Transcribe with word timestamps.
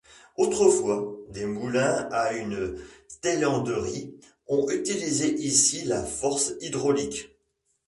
Autrefois 0.35 1.15
des 1.29 1.45
moulins 1.45 2.09
et 2.33 2.39
une 2.39 2.75
taillanderie 3.21 4.15
ont 4.47 4.67
utilisé 4.71 5.31
ici 5.39 5.83
la 5.83 6.03
force 6.03 6.53
hydraulique. 6.59 7.29